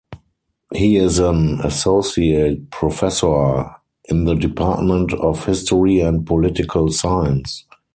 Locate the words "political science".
6.25-7.65